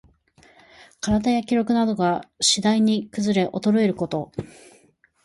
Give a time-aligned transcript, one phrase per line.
[1.05, 4.31] 身体や気力などが、しだいにくずれおとろえること。